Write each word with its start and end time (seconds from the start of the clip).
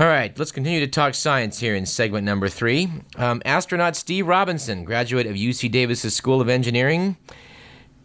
All 0.00 0.06
right, 0.06 0.36
let's 0.38 0.50
continue 0.50 0.80
to 0.80 0.86
talk 0.86 1.12
science 1.12 1.58
here 1.58 1.74
in 1.74 1.84
segment 1.84 2.24
number 2.24 2.48
three. 2.48 2.88
Um, 3.16 3.42
astronaut 3.44 3.96
Steve 3.96 4.26
Robinson, 4.26 4.82
graduate 4.82 5.26
of 5.26 5.34
UC 5.36 5.70
Davis's 5.70 6.14
School 6.14 6.40
of 6.40 6.48
Engineering, 6.48 7.18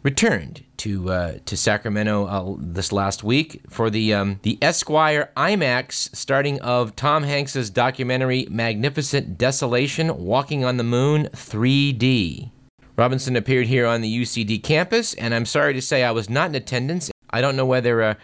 returned 0.03 0.65
to 0.75 1.09
uh, 1.09 1.37
to 1.45 1.55
Sacramento 1.55 2.25
uh, 2.25 2.55
this 2.59 2.91
last 2.91 3.23
week 3.23 3.61
for 3.69 3.89
the 3.89 4.13
um, 4.13 4.41
the 4.41 4.57
Esquire 4.61 5.31
IMAX 5.37 6.13
starting 6.13 6.59
of 6.59 6.97
Tom 6.97 7.23
Hanks's 7.23 7.69
documentary 7.69 8.45
Magnificent 8.49 9.37
Desolation: 9.37 10.17
Walking 10.17 10.65
on 10.65 10.75
the 10.75 10.83
Moon 10.83 11.29
3D. 11.31 12.51
Robinson 12.97 13.37
appeared 13.37 13.67
here 13.67 13.87
on 13.87 14.01
the 14.01 14.21
UCD 14.21 14.61
campus, 14.61 15.13
and 15.13 15.33
I'm 15.33 15.45
sorry 15.45 15.73
to 15.73 15.81
say 15.81 16.03
I 16.03 16.11
was 16.11 16.29
not 16.29 16.49
in 16.49 16.55
attendance. 16.55 17.09
I 17.29 17.39
don't 17.39 17.55
know 17.55 17.65
whether 17.65 18.03
uh, 18.03 18.15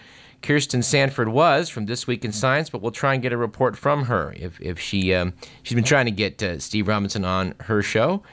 Kirsten 0.41 0.81
Sanford 0.81 1.29
was 1.29 1.69
from 1.69 1.85
This 1.85 2.07
Week 2.07 2.25
in 2.25 2.31
Science, 2.31 2.69
but 2.69 2.81
we'll 2.81 2.91
try 2.91 3.13
and 3.13 3.21
get 3.21 3.33
a 3.33 3.37
report 3.37 3.77
from 3.77 4.05
her 4.05 4.33
if, 4.35 4.59
if 4.59 4.79
she 4.79 5.13
um, 5.13 5.33
she's 5.63 5.75
been 5.75 5.83
trying 5.83 6.05
to 6.05 6.11
get 6.11 6.41
uh, 6.41 6.59
Steve 6.59 6.87
Robinson 6.87 7.23
on 7.23 7.53
her 7.61 7.81
show, 7.81 8.23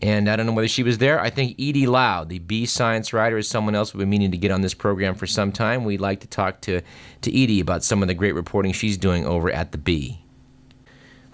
and 0.00 0.28
I 0.28 0.36
don't 0.36 0.46
know 0.46 0.52
whether 0.52 0.68
she 0.68 0.82
was 0.82 0.98
there. 0.98 1.20
I 1.20 1.30
think 1.30 1.52
Edie 1.58 1.86
Lau, 1.86 2.24
the 2.24 2.38
Bee 2.38 2.66
Science 2.66 3.12
writer, 3.12 3.38
is 3.38 3.48
someone 3.48 3.74
else 3.74 3.92
we've 3.92 4.00
been 4.00 4.10
meaning 4.10 4.30
to 4.30 4.36
get 4.36 4.50
on 4.50 4.60
this 4.60 4.74
program 4.74 5.14
for 5.14 5.26
some 5.26 5.50
time. 5.52 5.84
We'd 5.84 6.00
like 6.00 6.20
to 6.20 6.28
talk 6.28 6.60
to 6.62 6.80
to 7.22 7.42
Edie 7.42 7.60
about 7.60 7.82
some 7.82 8.02
of 8.02 8.08
the 8.08 8.14
great 8.14 8.34
reporting 8.34 8.72
she's 8.72 8.96
doing 8.96 9.26
over 9.26 9.50
at 9.50 9.72
the 9.72 9.78
Bee. 9.78 10.20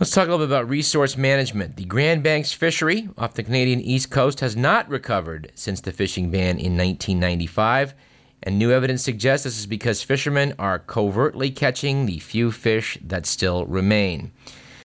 Let's 0.02 0.11
talk 0.11 0.27
a 0.27 0.30
little 0.33 0.46
bit 0.46 0.52
about 0.52 0.69
resource 0.69 1.17
management. 1.17 1.77
The 1.77 1.84
Grand 1.84 2.24
Banks 2.24 2.52
fishery 2.52 3.08
off 3.17 3.34
the 3.34 3.44
Canadian 3.44 3.80
East 3.80 4.11
Coast 4.11 4.41
has 4.41 4.56
not 4.56 4.89
recovered 4.89 5.52
since 5.55 5.80
the 5.80 5.92
fishing 5.92 6.28
ban 6.28 6.58
in 6.58 6.77
1995, 6.77 7.94
and 8.42 8.58
new 8.58 8.70
evidence 8.70 9.02
suggests 9.02 9.44
this 9.44 9.58
is 9.58 9.66
because 9.66 10.02
fishermen 10.02 10.54
are 10.58 10.78
covertly 10.78 11.50
catching 11.50 12.06
the 12.06 12.18
few 12.18 12.50
fish 12.50 12.98
that 13.02 13.26
still 13.26 13.66
remain. 13.66 14.32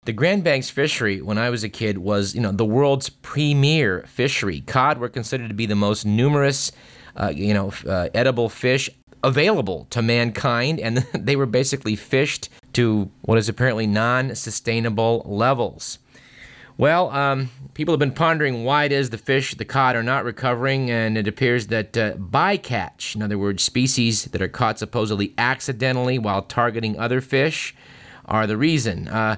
The 0.04 0.12
Grand 0.12 0.44
Banks 0.44 0.68
fishery, 0.68 1.22
when 1.22 1.38
I 1.38 1.48
was 1.48 1.64
a 1.64 1.68
kid, 1.68 1.98
was 1.98 2.34
you 2.34 2.40
know 2.40 2.52
the 2.52 2.64
world's 2.64 3.08
premier 3.08 4.04
fishery. 4.06 4.60
Cod 4.60 4.98
were 4.98 5.08
considered 5.08 5.48
to 5.48 5.54
be 5.54 5.66
the 5.66 5.74
most 5.74 6.04
numerous, 6.04 6.72
uh, 7.16 7.32
you 7.34 7.54
know, 7.54 7.72
uh, 7.86 8.08
edible 8.14 8.50
fish 8.50 8.90
available 9.22 9.86
to 9.90 10.02
mankind, 10.02 10.78
and 10.78 10.98
they 11.14 11.36
were 11.36 11.46
basically 11.46 11.96
fished 11.96 12.50
to 12.74 13.10
what 13.22 13.38
is 13.38 13.48
apparently 13.48 13.86
non 13.86 14.34
sustainable 14.34 15.22
levels. 15.24 15.98
Well, 16.76 17.10
um, 17.10 17.50
people 17.74 17.92
have 17.92 18.00
been 18.00 18.10
pondering 18.10 18.64
why 18.64 18.82
it 18.84 18.90
is 18.90 19.10
the 19.10 19.18
fish, 19.18 19.54
the 19.54 19.64
cod, 19.64 19.94
are 19.94 20.02
not 20.02 20.24
recovering, 20.24 20.90
and 20.90 21.16
it 21.16 21.28
appears 21.28 21.68
that 21.68 21.96
uh, 21.96 22.14
bycatch, 22.14 23.14
in 23.14 23.22
other 23.22 23.38
words, 23.38 23.62
species 23.62 24.24
that 24.24 24.42
are 24.42 24.48
caught 24.48 24.80
supposedly 24.80 25.34
accidentally 25.38 26.18
while 26.18 26.42
targeting 26.42 26.98
other 26.98 27.20
fish, 27.20 27.76
are 28.24 28.48
the 28.48 28.56
reason. 28.56 29.06
Uh, 29.06 29.36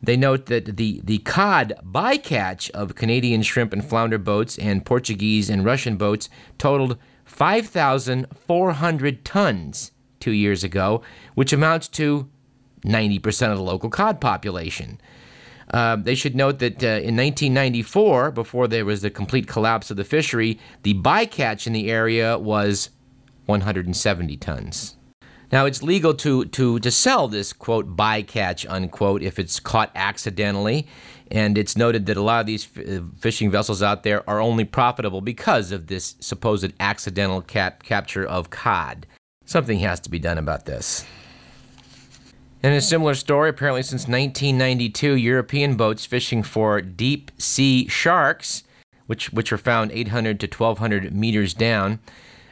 they 0.00 0.16
note 0.16 0.46
that 0.46 0.76
the, 0.76 1.00
the 1.02 1.18
cod 1.18 1.74
bycatch 1.84 2.70
of 2.70 2.94
Canadian 2.94 3.42
shrimp 3.42 3.72
and 3.72 3.84
flounder 3.84 4.18
boats 4.18 4.56
and 4.56 4.86
Portuguese 4.86 5.50
and 5.50 5.64
Russian 5.64 5.96
boats 5.96 6.28
totaled 6.58 6.96
5,400 7.24 9.24
tons 9.24 9.90
two 10.20 10.30
years 10.30 10.62
ago, 10.62 11.02
which 11.34 11.52
amounts 11.52 11.88
to 11.88 12.28
90% 12.84 13.50
of 13.50 13.56
the 13.56 13.64
local 13.64 13.90
cod 13.90 14.20
population. 14.20 15.00
Uh, 15.70 15.96
they 15.96 16.14
should 16.14 16.34
note 16.34 16.58
that 16.60 16.82
uh, 16.82 16.86
in 16.86 17.16
1994, 17.16 18.30
before 18.30 18.66
there 18.68 18.84
was 18.84 19.02
the 19.02 19.10
complete 19.10 19.46
collapse 19.46 19.90
of 19.90 19.96
the 19.96 20.04
fishery, 20.04 20.58
the 20.82 20.94
bycatch 20.94 21.66
in 21.66 21.72
the 21.72 21.90
area 21.90 22.38
was 22.38 22.90
170 23.46 24.36
tons. 24.38 24.96
Now, 25.50 25.64
it's 25.64 25.82
legal 25.82 26.12
to, 26.14 26.44
to, 26.44 26.78
to 26.78 26.90
sell 26.90 27.26
this, 27.26 27.52
quote, 27.54 27.96
bycatch, 27.96 28.66
unquote, 28.68 29.22
if 29.22 29.38
it's 29.38 29.58
caught 29.58 29.90
accidentally. 29.94 30.86
And 31.30 31.56
it's 31.56 31.76
noted 31.76 32.06
that 32.06 32.16
a 32.16 32.22
lot 32.22 32.40
of 32.40 32.46
these 32.46 32.68
uh, 32.78 33.00
fishing 33.18 33.50
vessels 33.50 33.82
out 33.82 34.02
there 34.02 34.28
are 34.28 34.40
only 34.40 34.64
profitable 34.64 35.20
because 35.20 35.72
of 35.72 35.86
this 35.86 36.16
supposed 36.20 36.72
accidental 36.80 37.42
cap- 37.42 37.82
capture 37.82 38.24
of 38.26 38.50
cod. 38.50 39.06
Something 39.44 39.78
has 39.80 40.00
to 40.00 40.10
be 40.10 40.18
done 40.18 40.38
about 40.38 40.66
this. 40.66 41.06
In 42.60 42.72
a 42.72 42.80
similar 42.80 43.14
story, 43.14 43.50
apparently 43.50 43.84
since 43.84 44.08
1992, 44.08 45.14
European 45.14 45.76
boats 45.76 46.04
fishing 46.04 46.42
for 46.42 46.80
deep 46.80 47.30
sea 47.38 47.86
sharks, 47.86 48.64
which, 49.06 49.32
which 49.32 49.52
are 49.52 49.58
found 49.58 49.92
800 49.92 50.40
to 50.40 50.46
1200 50.46 51.14
meters 51.14 51.54
down, 51.54 52.00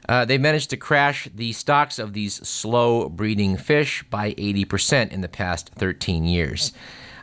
uh, 0.09 0.25
they 0.25 0.39
managed 0.39 0.71
to 0.71 0.77
crash 0.77 1.29
the 1.35 1.53
stocks 1.53 1.99
of 1.99 2.13
these 2.13 2.35
slow 2.47 3.09
breeding 3.09 3.57
fish 3.57 4.05
by 4.05 4.33
80% 4.35 5.11
in 5.11 5.23
the 5.23 5.29
past 5.29 5.71
13 5.71 6.25
years. 6.25 6.73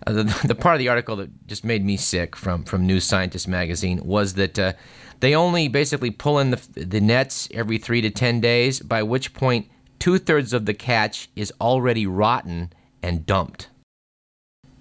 Uh, 0.06 0.12
the, 0.12 0.24
the, 0.46 0.56
part 0.56 0.76
of 0.76 0.80
the 0.80 0.90
article 0.90 1.16
that 1.16 1.48
just 1.48 1.64
made 1.64 1.86
me 1.86 1.96
sick 1.96 2.36
from, 2.36 2.66
from 2.66 2.86
New 2.86 3.00
Scientist 3.00 3.48
magazine 3.48 4.02
was 4.04 4.34
that 4.34 4.60
uh, 4.60 4.74
they 5.22 5.34
only 5.34 5.70
basically 5.70 6.12
pull 6.12 6.38
in 6.40 6.52
the, 6.52 6.62
the 6.74 7.00
nets 7.00 7.48
every 7.54 7.78
three 7.78 8.02
to 8.02 8.10
10 8.10 8.42
days, 8.42 8.82
by 8.82 9.02
which 9.04 9.34
point 9.34 9.70
two 10.04 10.20
thirds 10.20 10.52
of 10.52 10.66
the 10.66 10.74
catch 10.74 11.30
is 11.34 11.54
already 11.62 12.06
rotten 12.06 12.74
and 13.02 13.26
dumped. 13.26 13.70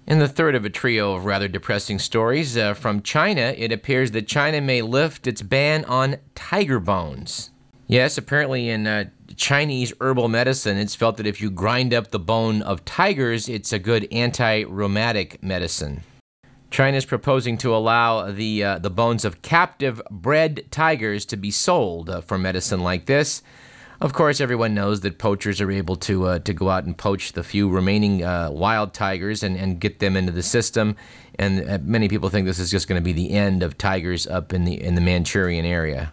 In 0.05 0.19
the 0.19 0.27
third 0.27 0.53
of 0.53 0.65
a 0.65 0.69
trio 0.69 1.15
of 1.15 1.23
rather 1.23 1.47
depressing 1.47 1.97
stories 1.97 2.57
uh, 2.57 2.73
from 2.73 3.01
China, 3.01 3.55
it 3.57 3.71
appears 3.71 4.11
that 4.11 4.27
China 4.27 4.59
may 4.59 4.81
lift 4.81 5.25
its 5.25 5.41
ban 5.41 5.85
on 5.85 6.17
tiger 6.35 6.81
bones. 6.81 7.51
Yes, 7.87 8.17
apparently 8.17 8.67
in 8.67 8.85
uh, 8.85 9.05
Chinese 9.37 9.93
herbal 10.01 10.27
medicine, 10.27 10.75
it's 10.75 10.93
felt 10.93 11.15
that 11.15 11.25
if 11.25 11.39
you 11.39 11.49
grind 11.49 11.93
up 11.93 12.11
the 12.11 12.19
bone 12.19 12.61
of 12.61 12.83
tigers, 12.83 13.47
it's 13.47 13.71
a 13.71 13.79
good 13.79 14.05
anti 14.11 14.63
rheumatic 14.65 15.41
medicine. 15.41 16.03
China 16.69 16.97
is 16.97 17.05
proposing 17.05 17.57
to 17.59 17.73
allow 17.73 18.29
the, 18.29 18.61
uh, 18.61 18.79
the 18.79 18.89
bones 18.89 19.23
of 19.23 19.41
captive 19.41 20.01
bred 20.11 20.69
tigers 20.69 21.23
to 21.27 21.37
be 21.37 21.49
sold 21.49 22.09
uh, 22.09 22.19
for 22.19 22.37
medicine 22.37 22.81
like 22.81 23.05
this. 23.05 23.41
Of 24.01 24.13
course, 24.13 24.41
everyone 24.41 24.73
knows 24.73 25.01
that 25.01 25.17
poachers 25.17 25.61
are 25.61 25.71
able 25.71 25.95
to 25.97 26.25
uh, 26.25 26.39
to 26.39 26.53
go 26.53 26.69
out 26.69 26.85
and 26.85 26.97
poach 26.97 27.33
the 27.33 27.43
few 27.43 27.69
remaining 27.69 28.23
uh, 28.23 28.49
wild 28.51 28.93
tigers 28.93 29.43
and, 29.43 29.55
and 29.55 29.79
get 29.79 29.99
them 29.99 30.17
into 30.17 30.31
the 30.31 30.43
system. 30.43 30.95
And 31.39 31.69
uh, 31.69 31.79
many 31.81 32.09
people 32.09 32.29
think 32.29 32.45
this 32.45 32.59
is 32.59 32.71
just 32.71 32.87
going 32.87 32.99
to 32.99 33.03
be 33.03 33.13
the 33.13 33.31
end 33.31 33.63
of 33.63 33.77
tigers 33.77 34.27
up 34.27 34.53
in 34.53 34.65
the 34.65 34.81
in 34.81 34.95
the 34.95 35.01
Manchurian 35.01 35.65
area. 35.65 36.11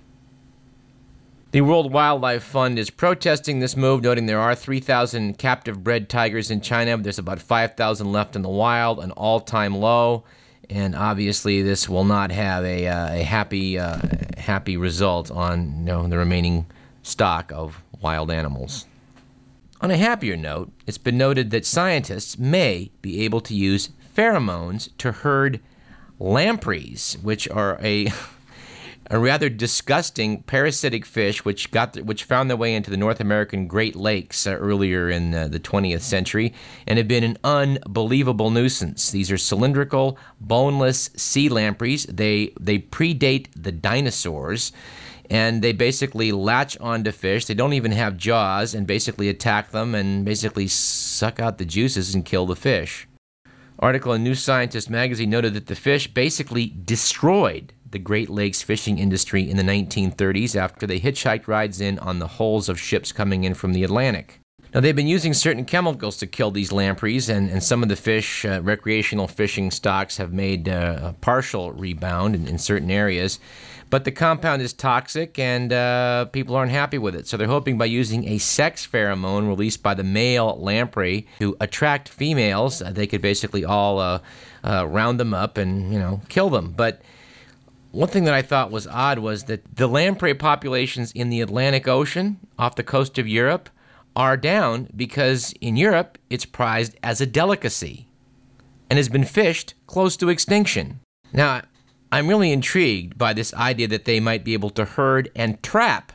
The 1.53 1.63
World 1.63 1.93
Wildlife 1.93 2.45
Fund 2.45 2.79
is 2.79 2.91
protesting 2.91 3.59
this 3.59 3.77
move, 3.77 4.03
noting 4.03 4.27
there 4.27 4.39
are 4.39 4.55
3,000 4.55 5.37
captive 5.37 5.83
bred 5.83 6.09
tigers 6.09 6.49
in 6.49 6.61
China. 6.61 6.97
There's 6.97 7.19
about 7.19 7.41
5,000 7.41 8.13
left 8.13 8.37
in 8.37 8.43
the 8.43 8.49
wild, 8.49 9.01
an 9.01 9.11
all-time 9.11 9.75
low, 9.75 10.23
and 10.69 10.95
obviously 10.95 11.61
this 11.61 11.89
will 11.89 12.05
not 12.05 12.31
have 12.31 12.65
a, 12.65 12.87
uh, 12.87 13.15
a 13.15 13.23
happy 13.25 13.81
uh, 13.81 13.99
happy 14.39 14.77
result 14.77 15.33
on 15.33 15.79
you 15.79 15.85
know, 15.87 16.07
the 16.07 16.19
remaining 16.19 16.67
stock 17.03 17.53
of 17.53 17.83
wild 18.01 18.31
animals. 18.31 18.87
On 19.81 19.91
a 19.91 19.97
happier 19.97 20.37
note, 20.37 20.71
it's 20.87 20.99
been 20.99 21.17
noted 21.17 21.51
that 21.51 21.65
scientists 21.65 22.39
may 22.39 22.91
be 23.01 23.23
able 23.23 23.41
to 23.41 23.55
use 23.55 23.91
pheromones 24.15 24.91
to 24.99 25.13
herd 25.13 25.61
lampreys, 26.19 27.17
which 27.23 27.49
are 27.49 27.79
a 27.81 28.13
a 29.11 29.19
rather 29.19 29.49
disgusting 29.49 30.43
parasitic 30.45 31.05
fish 31.05 31.45
which 31.45 31.71
got 31.73 31.95
the, 31.95 32.05
which 32.05 32.25
found 32.25 32.49
their 32.49 32.57
way 32.57 32.75
into 32.75 32.91
the 32.91 32.97
North 32.97 33.21
American 33.21 33.67
Great 33.67 33.97
Lakes 33.97 34.47
uh, 34.47 34.53
earlier 34.53 35.11
in 35.11 35.35
uh, 35.35 35.49
the 35.49 35.59
20th 35.59 36.03
century 36.03 36.55
and 36.87 36.97
have 36.97 37.09
been 37.09 37.25
an 37.25 37.37
unbelievable 37.43 38.51
nuisance. 38.51 39.11
These 39.11 39.33
are 39.33 39.39
cylindrical, 39.39 40.17
boneless 40.41 41.11
sea 41.17 41.49
lampreys. 41.49 42.05
They 42.05 42.53
they 42.61 42.79
predate 42.79 43.49
the 43.57 43.73
dinosaurs 43.73 44.73
and 45.31 45.63
they 45.63 45.73
basically 45.73 46.33
latch 46.33 46.77
onto 46.81 47.13
fish. 47.13 47.47
They 47.47 47.55
don't 47.55 47.73
even 47.73 47.93
have 47.93 48.17
jaws 48.17 48.75
and 48.75 48.87
basically 48.87 49.29
attack 49.29 49.71
them 49.71 49.95
and 49.95 50.25
basically 50.25 50.67
suck 50.67 51.39
out 51.39 51.59
the 51.59 51.65
juices 51.65 52.15
and 52.15 52.25
kill 52.25 52.47
the 52.47 52.57
fish. 52.57 53.07
Article 53.79 54.13
in 54.13 54.25
New 54.25 54.35
Scientist 54.35 54.91
magazine 54.91 55.31
noted 55.31 55.55
that 55.55 55.67
the 55.69 55.75
fish 55.77 56.13
basically 56.13 56.75
destroyed 56.85 57.73
the 57.89 57.99
Great 57.99 58.29
Lakes 58.29 58.61
fishing 58.61 58.99
industry 58.99 59.49
in 59.49 59.57
the 59.57 59.63
1930s 59.63 60.55
after 60.55 60.87
they 60.87 61.01
hitchhiked 61.01 61.49
rides 61.49 61.81
in 61.81 61.99
on 62.01 62.19
the 62.19 62.27
hulls 62.27 62.69
of 62.69 62.79
ships 62.79 63.13
coming 63.13 63.45
in 63.45 63.55
from 63.55 63.73
the 63.73 63.85
Atlantic. 63.85 64.40
Now, 64.73 64.79
they've 64.79 64.95
been 64.95 65.09
using 65.09 65.35
certain 65.35 65.65
chemicals 65.65 66.17
to 66.19 66.29
kill 66.29 66.53
these 66.53 66.71
lampreys, 66.71 67.29
and, 67.29 67.51
and 67.51 67.63
some 67.63 67.83
of 67.83 67.89
the 67.89 67.97
fish, 67.97 68.45
uh, 68.45 68.61
recreational 68.63 69.27
fishing 69.27 69.73
stocks, 69.73 70.17
have 70.19 70.33
made 70.33 70.69
uh, 70.69 71.01
a 71.03 71.13
partial 71.15 71.73
rebound 71.73 72.37
in, 72.37 72.47
in 72.47 72.57
certain 72.59 72.91
areas. 72.91 73.41
But 73.91 74.05
the 74.05 74.13
compound 74.13 74.63
is 74.63 74.73
toxic 74.73 75.37
and 75.37 75.73
uh, 75.73 76.27
people 76.27 76.55
aren't 76.55 76.71
happy 76.71 76.97
with 76.97 77.17
it. 77.17 77.27
So 77.27 77.37
they're 77.37 77.49
hoping 77.49 77.77
by 77.77 77.87
using 77.87 78.29
a 78.29 78.39
sex 78.39 78.87
pheromone 78.87 79.49
released 79.49 79.83
by 79.83 79.95
the 79.95 80.05
male 80.05 80.57
lamprey 80.61 81.27
to 81.41 81.57
attract 81.61 82.09
females, 82.09 82.81
uh, 82.81 82.93
they 82.93 83.09
could 83.09 83.21
basically 83.21 83.65
all 83.65 83.99
uh, 83.99 84.21
uh, 84.63 84.87
round 84.87 85.19
them 85.19 85.35
up 85.35 85.59
and, 85.59 85.93
you 85.93 85.99
know, 85.99 86.21
kill 86.29 86.51
them. 86.51 86.71
But 86.71 87.03
one 87.91 88.09
thing 88.09 88.23
that 88.25 88.35
I 88.35 88.43
thought 88.43 88.71
was 88.71 88.87
odd 88.87 89.19
was 89.19 89.45
that 89.45 89.65
the 89.75 89.89
lamprey 89.89 90.35
populations 90.35 91.11
in 91.11 91.29
the 91.29 91.41
Atlantic 91.41 91.89
Ocean 91.89 92.39
off 92.57 92.77
the 92.77 92.85
coast 92.85 93.19
of 93.19 93.27
Europe 93.27 93.69
are 94.17 94.37
down 94.37 94.89
because 94.95 95.55
in 95.61 95.77
Europe 95.77 96.19
it's 96.29 96.45
prized 96.45 96.97
as 97.03 97.21
a 97.21 97.27
delicacy 97.27 98.09
and 98.89 98.99
has 98.99 99.09
been 99.09 99.25
fished 99.25 99.75
close 99.87 100.17
to 100.17 100.29
extinction. 100.29 101.01
Now, 101.33 101.63
I'm 102.13 102.29
really 102.29 102.53
intrigued 102.53 103.17
by 103.17 103.33
this 103.33 103.55
idea 103.55 103.87
that 103.89 104.05
they 104.05 104.19
might 104.19 104.45
be 104.45 104.53
able 104.53 104.71
to 104.71 104.85
herd 104.85 105.31
and 105.37 105.63
trap 105.63 106.13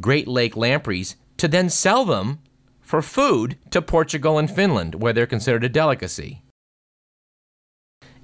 Great 0.00 0.26
Lake 0.26 0.56
lampreys 0.56 1.16
to 1.36 1.46
then 1.46 1.68
sell 1.68 2.04
them 2.04 2.40
for 2.80 3.02
food 3.02 3.56
to 3.70 3.82
Portugal 3.82 4.38
and 4.38 4.50
Finland, 4.50 4.96
where 4.96 5.12
they're 5.12 5.26
considered 5.26 5.64
a 5.64 5.68
delicacy. 5.68 6.42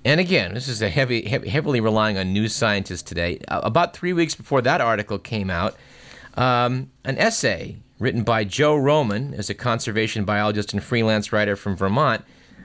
And 0.04 0.20
again, 0.20 0.54
this 0.54 0.68
is 0.68 0.80
a 0.80 0.88
heavy, 0.88 1.28
heavily 1.28 1.80
relying 1.80 2.16
on 2.16 2.32
news 2.32 2.54
scientists 2.54 3.02
today. 3.02 3.38
About 3.48 3.94
three 3.94 4.12
weeks 4.12 4.34
before 4.34 4.62
that 4.62 4.80
article 4.80 5.18
came 5.18 5.50
out, 5.50 5.76
um, 6.34 6.90
an 7.04 7.18
essay 7.18 7.76
written 7.98 8.22
by 8.22 8.44
Joe 8.44 8.76
Roman, 8.76 9.34
as 9.34 9.50
a 9.50 9.54
conservation 9.54 10.24
biologist 10.24 10.72
and 10.72 10.82
freelance 10.82 11.32
writer 11.32 11.54
from 11.54 11.76
Vermont, 11.76 12.24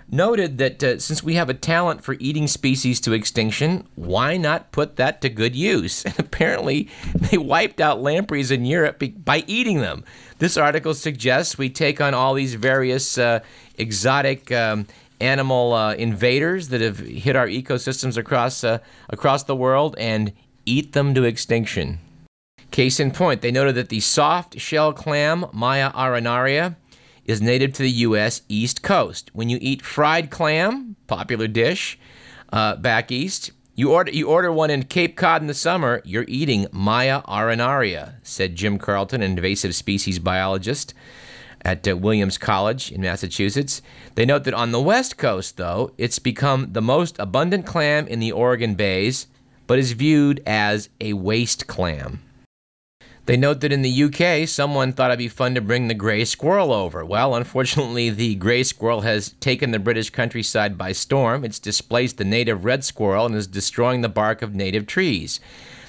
noted 0.09 0.57
that 0.59 0.83
uh, 0.83 0.99
since 0.99 1.23
we 1.23 1.35
have 1.35 1.49
a 1.49 1.53
talent 1.53 2.03
for 2.03 2.15
eating 2.19 2.47
species 2.47 3.01
to 3.01 3.13
extinction, 3.13 3.87
why 3.95 4.37
not 4.37 4.71
put 4.71 4.95
that 4.95 5.21
to 5.21 5.29
good 5.29 5.55
use? 5.55 6.05
And 6.15 6.19
apparently, 6.19 6.89
they 7.13 7.37
wiped 7.37 7.81
out 7.81 8.01
lampreys 8.01 8.51
in 8.51 8.65
Europe 8.65 9.03
by 9.23 9.43
eating 9.47 9.79
them. 9.79 10.05
This 10.39 10.57
article 10.57 10.93
suggests 10.93 11.57
we 11.57 11.69
take 11.69 11.99
on 11.99 12.13
all 12.13 12.33
these 12.33 12.55
various 12.55 13.17
uh, 13.17 13.39
exotic 13.77 14.51
um, 14.51 14.87
animal 15.19 15.73
uh, 15.73 15.95
invaders 15.95 16.69
that 16.69 16.81
have 16.81 16.99
hit 16.99 17.35
our 17.35 17.47
ecosystems 17.47 18.17
across 18.17 18.63
uh, 18.63 18.79
across 19.09 19.43
the 19.43 19.55
world 19.55 19.95
and 19.97 20.33
eat 20.65 20.93
them 20.93 21.13
to 21.15 21.23
extinction. 21.23 21.99
Case 22.75 22.99
in 22.99 23.11
point, 23.11 23.39
they 23.39 23.53
noted 23.53 23.75
that 23.75 23.87
the 23.87 24.01
soft 24.01 24.59
shell 24.59 24.91
clam 24.91 25.45
Mya 25.53 25.93
arenaria 25.95 26.75
is 27.23 27.41
native 27.41 27.71
to 27.71 27.83
the 27.83 27.89
U.S. 27.89 28.41
East 28.49 28.83
Coast. 28.83 29.31
When 29.31 29.47
you 29.47 29.57
eat 29.61 29.81
fried 29.81 30.29
clam, 30.29 30.97
popular 31.07 31.47
dish 31.47 31.97
uh, 32.51 32.75
back 32.75 33.13
east, 33.13 33.51
you 33.75 33.93
order 33.93 34.11
you 34.11 34.27
order 34.27 34.51
one 34.51 34.69
in 34.69 34.83
Cape 34.83 35.15
Cod 35.15 35.39
in 35.39 35.47
the 35.47 35.53
summer, 35.53 36.01
you're 36.03 36.25
eating 36.27 36.67
Mya 36.73 37.23
arenaria, 37.29 38.15
said 38.23 38.57
Jim 38.57 38.77
Carlton, 38.77 39.21
an 39.21 39.31
invasive 39.31 39.73
species 39.73 40.19
biologist 40.19 40.93
at 41.61 41.87
uh, 41.87 41.95
Williams 41.95 42.37
College 42.37 42.91
in 42.91 42.99
Massachusetts. 42.99 43.81
They 44.15 44.25
note 44.25 44.43
that 44.43 44.53
on 44.53 44.73
the 44.73 44.81
West 44.81 45.17
Coast, 45.17 45.55
though, 45.55 45.93
it's 45.97 46.19
become 46.19 46.73
the 46.73 46.81
most 46.81 47.17
abundant 47.19 47.65
clam 47.65 48.05
in 48.05 48.19
the 48.19 48.33
Oregon 48.33 48.75
bays, 48.75 49.27
but 49.65 49.79
is 49.79 49.93
viewed 49.93 50.43
as 50.45 50.89
a 50.99 51.13
waste 51.13 51.67
clam. 51.67 52.19
They 53.25 53.37
note 53.37 53.61
that 53.61 53.71
in 53.71 53.81
the 53.81 54.03
UK, 54.03 54.47
someone 54.47 54.93
thought 54.93 55.09
it'd 55.09 55.17
be 55.17 55.27
fun 55.27 55.55
to 55.55 55.61
bring 55.61 55.87
the 55.87 55.95
grey 55.95 56.25
squirrel 56.25 56.71
over. 56.71 57.03
Well, 57.03 57.33
unfortunately, 57.33 58.11
the 58.11 58.35
grey 58.35 58.61
squirrel 58.61 59.01
has 59.01 59.31
taken 59.39 59.71
the 59.71 59.79
British 59.79 60.11
countryside 60.11 60.77
by 60.77 60.91
storm. 60.91 61.43
It's 61.43 61.57
displaced 61.57 62.17
the 62.17 62.23
native 62.23 62.65
red 62.65 62.83
squirrel 62.83 63.25
and 63.25 63.33
is 63.33 63.47
destroying 63.47 64.01
the 64.01 64.09
bark 64.09 64.43
of 64.43 64.53
native 64.53 64.85
trees. 64.85 65.39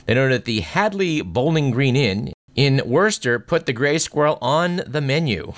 They 0.07 0.15
note 0.15 0.31
that 0.31 0.47
the 0.47 0.61
Hadley 0.61 1.21
Bowling 1.21 1.73
Green 1.73 1.95
Inn 1.95 2.33
in 2.55 2.81
Worcester 2.87 3.39
put 3.39 3.67
the 3.67 3.73
gray 3.75 3.99
squirrel 3.99 4.39
on 4.41 4.81
the 4.87 5.03
menu. 5.03 5.53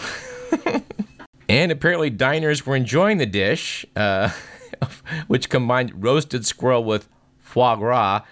and 1.49 1.71
apparently, 1.71 2.11
diners 2.11 2.67
were 2.67 2.75
enjoying 2.75 3.19
the 3.19 3.27
dish, 3.27 3.87
uh, 3.95 4.31
which 5.29 5.49
combined 5.49 6.03
roasted 6.03 6.45
squirrel 6.45 6.83
with 6.83 7.09
foie 7.39 7.77
gras. 7.77 8.23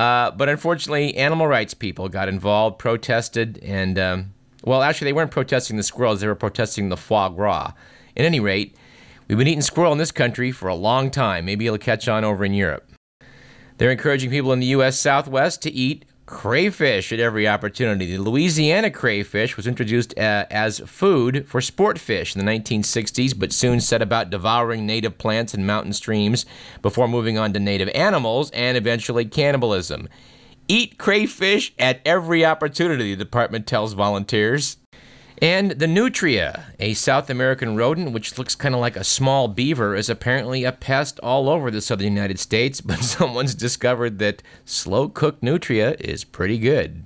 Uh, 0.00 0.30
but 0.30 0.48
unfortunately, 0.48 1.14
animal 1.14 1.46
rights 1.46 1.74
people 1.74 2.08
got 2.08 2.26
involved, 2.26 2.78
protested, 2.78 3.58
and, 3.62 3.98
um, 3.98 4.32
well, 4.64 4.80
actually, 4.80 5.04
they 5.04 5.12
weren't 5.12 5.30
protesting 5.30 5.76
the 5.76 5.82
squirrels, 5.82 6.22
they 6.22 6.26
were 6.26 6.34
protesting 6.34 6.88
the 6.88 6.96
foie 6.96 7.28
gras. 7.28 7.74
At 8.16 8.24
any 8.24 8.40
rate, 8.40 8.74
we've 9.28 9.36
been 9.36 9.46
eating 9.46 9.60
squirrel 9.60 9.92
in 9.92 9.98
this 9.98 10.10
country 10.10 10.52
for 10.52 10.68
a 10.68 10.74
long 10.74 11.10
time. 11.10 11.44
Maybe 11.44 11.66
it'll 11.66 11.76
catch 11.76 12.08
on 12.08 12.24
over 12.24 12.46
in 12.46 12.54
Europe. 12.54 12.90
They're 13.76 13.90
encouraging 13.90 14.30
people 14.30 14.54
in 14.54 14.60
the 14.60 14.68
U.S. 14.68 14.98
Southwest 14.98 15.60
to 15.64 15.70
eat 15.70 16.06
crayfish 16.30 17.12
at 17.12 17.18
every 17.18 17.48
opportunity. 17.48 18.16
The 18.16 18.22
Louisiana 18.22 18.90
crayfish 18.90 19.56
was 19.56 19.66
introduced 19.66 20.16
uh, 20.16 20.46
as 20.48 20.78
food 20.78 21.44
for 21.48 21.60
sport 21.60 21.98
fish 21.98 22.36
in 22.36 22.44
the 22.44 22.50
1960s, 22.50 23.36
but 23.36 23.52
soon 23.52 23.80
set 23.80 24.00
about 24.00 24.30
devouring 24.30 24.86
native 24.86 25.18
plants 25.18 25.54
and 25.54 25.66
mountain 25.66 25.92
streams 25.92 26.46
before 26.82 27.08
moving 27.08 27.36
on 27.36 27.52
to 27.52 27.58
native 27.58 27.88
animals 27.96 28.50
and 28.52 28.76
eventually 28.76 29.24
cannibalism. 29.24 30.08
Eat 30.68 30.98
crayfish 30.98 31.74
at 31.80 32.00
every 32.06 32.44
opportunity, 32.44 33.16
the 33.16 33.24
department 33.24 33.66
tells 33.66 33.92
volunteers. 33.94 34.76
And 35.42 35.70
the 35.70 35.86
nutria, 35.86 36.66
a 36.78 36.92
South 36.92 37.30
American 37.30 37.74
rodent 37.74 38.12
which 38.12 38.36
looks 38.36 38.54
kind 38.54 38.74
of 38.74 38.80
like 38.80 38.96
a 38.96 39.04
small 39.04 39.48
beaver, 39.48 39.94
is 39.94 40.10
apparently 40.10 40.64
a 40.64 40.72
pest 40.72 41.18
all 41.20 41.48
over 41.48 41.70
the 41.70 41.80
southern 41.80 42.08
United 42.08 42.38
States, 42.38 42.80
but 42.82 42.98
someone's 42.98 43.54
discovered 43.54 44.18
that 44.18 44.42
slow 44.66 45.08
cooked 45.08 45.42
nutria 45.42 45.96
is 45.98 46.24
pretty 46.24 46.58
good. 46.58 47.04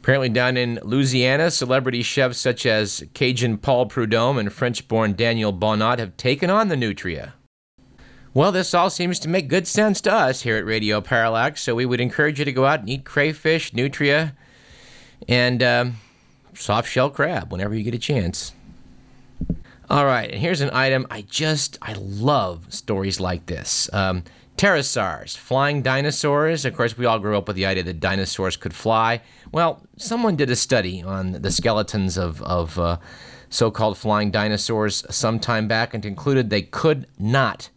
Apparently, 0.00 0.28
down 0.28 0.56
in 0.56 0.78
Louisiana, 0.84 1.50
celebrity 1.50 2.00
chefs 2.00 2.38
such 2.38 2.64
as 2.64 3.04
Cajun 3.12 3.58
Paul 3.58 3.86
Prudhomme 3.86 4.38
and 4.38 4.52
French 4.52 4.86
born 4.88 5.14
Daniel 5.14 5.52
Bonnot 5.52 5.98
have 5.98 6.16
taken 6.16 6.48
on 6.48 6.68
the 6.68 6.76
nutria. 6.76 7.34
Well, 8.32 8.52
this 8.52 8.72
all 8.72 8.88
seems 8.88 9.18
to 9.20 9.28
make 9.28 9.48
good 9.48 9.66
sense 9.66 10.00
to 10.02 10.12
us 10.12 10.42
here 10.42 10.56
at 10.56 10.64
Radio 10.64 11.00
Parallax, 11.00 11.60
so 11.62 11.74
we 11.74 11.86
would 11.86 12.00
encourage 12.00 12.38
you 12.38 12.44
to 12.44 12.52
go 12.52 12.66
out 12.66 12.80
and 12.80 12.88
eat 12.88 13.04
crayfish, 13.04 13.74
nutria, 13.74 14.34
and. 15.28 15.62
Um, 15.62 15.96
soft 16.56 16.88
shell 16.88 17.10
crab 17.10 17.52
whenever 17.52 17.74
you 17.74 17.82
get 17.82 17.94
a 17.94 17.98
chance. 17.98 18.52
All 19.88 20.04
right, 20.04 20.30
and 20.30 20.40
here's 20.40 20.60
an 20.60 20.70
item 20.72 21.06
I 21.10 21.22
just 21.22 21.78
I 21.80 21.92
love 21.94 22.72
stories 22.74 23.20
like 23.20 23.46
this. 23.46 23.88
Um, 23.92 24.24
pterosaurs, 24.56 25.36
flying 25.36 25.82
dinosaurs. 25.82 26.64
Of 26.64 26.76
course, 26.76 26.98
we 26.98 27.06
all 27.06 27.20
grew 27.20 27.36
up 27.36 27.46
with 27.46 27.56
the 27.56 27.66
idea 27.66 27.84
that 27.84 28.00
dinosaurs 28.00 28.56
could 28.56 28.74
fly. 28.74 29.20
Well, 29.52 29.86
someone 29.96 30.34
did 30.34 30.50
a 30.50 30.56
study 30.56 31.02
on 31.02 31.32
the 31.32 31.52
skeletons 31.52 32.18
of 32.18 32.42
of 32.42 32.78
uh, 32.78 32.96
so-called 33.48 33.96
flying 33.96 34.30
dinosaurs 34.30 35.04
some 35.08 35.38
time 35.38 35.68
back 35.68 35.94
and 35.94 36.02
concluded 36.02 36.50
they 36.50 36.62
could 36.62 37.06
not 37.18 37.70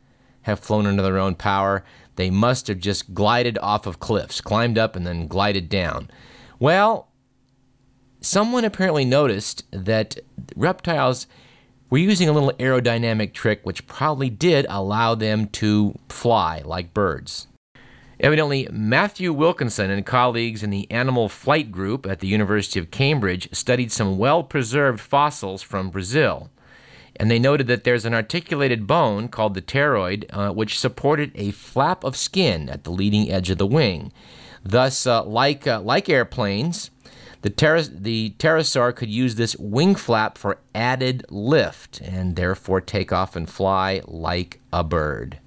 have 0.43 0.59
flown 0.59 0.87
under 0.87 1.03
their 1.03 1.19
own 1.19 1.35
power. 1.35 1.83
They 2.15 2.31
must 2.31 2.67
have 2.67 2.79
just 2.79 3.13
glided 3.13 3.57
off 3.59 3.85
of 3.85 3.99
cliffs, 3.99 4.41
climbed 4.41 4.77
up 4.77 4.95
and 4.95 5.05
then 5.05 5.27
glided 5.27 5.69
down. 5.69 6.09
Well, 6.57 7.08
someone 8.21 8.65
apparently 8.65 9.05
noticed 9.05 9.63
that 9.71 10.17
reptiles 10.55 11.27
were 11.89 11.97
using 11.97 12.29
a 12.29 12.31
little 12.31 12.53
aerodynamic 12.53 13.33
trick 13.33 13.61
which 13.63 13.87
probably 13.87 14.29
did 14.29 14.65
allow 14.69 15.15
them 15.15 15.47
to 15.47 15.97
fly 16.09 16.61
like 16.65 16.93
birds. 16.93 17.47
Evidently, 18.19 18.67
Matthew 18.69 19.31
Wilkinson 19.31 19.89
and 19.89 20.05
colleagues 20.05 20.61
in 20.61 20.71
the 20.71 20.91
Animal 20.91 21.29
Flight 21.29 21.71
Group 21.71 22.05
at 22.05 22.19
the 22.19 22.27
University 22.27 22.77
of 22.77 22.91
Cambridge 22.91 23.47
studied 23.53 23.93
some 23.93 24.17
well 24.17 24.43
preserved 24.43 24.99
fossils 24.99 25.61
from 25.61 25.89
Brazil. 25.89 26.49
And 27.15 27.31
they 27.31 27.39
noted 27.39 27.67
that 27.67 27.85
there's 27.85 28.05
an 28.05 28.13
articulated 28.13 28.87
bone 28.87 29.29
called 29.29 29.53
the 29.53 29.61
pteroid, 29.61 30.25
uh, 30.31 30.51
which 30.51 30.79
supported 30.79 31.31
a 31.35 31.51
flap 31.51 32.03
of 32.03 32.17
skin 32.17 32.69
at 32.69 32.83
the 32.83 32.91
leading 32.91 33.31
edge 33.31 33.49
of 33.49 33.57
the 33.57 33.65
wing. 33.65 34.11
Thus, 34.63 35.07
uh, 35.07 35.23
like, 35.23 35.65
uh, 35.65 35.81
like 35.81 36.09
airplanes, 36.09 36.91
the, 37.41 37.49
the 37.93 38.35
pterosaur 38.37 38.95
could 38.95 39.09
use 39.09 39.35
this 39.35 39.55
wing 39.55 39.95
flap 39.95 40.37
for 40.37 40.59
added 40.75 41.25
lift 41.29 42.01
and 42.01 42.35
therefore 42.35 42.81
take 42.81 43.13
off 43.13 43.35
and 43.35 43.49
fly 43.49 44.01
like 44.05 44.59
a 44.73 44.83
bird. 44.83 45.39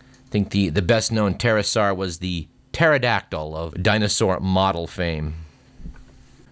I 0.00 0.30
think 0.30 0.50
the, 0.50 0.68
the 0.68 0.82
best 0.82 1.10
known 1.10 1.34
pterosaur 1.34 1.96
was 1.96 2.18
the 2.18 2.46
pterodactyl 2.72 3.56
of 3.56 3.82
dinosaur 3.82 4.40
model 4.40 4.86
fame. 4.86 5.34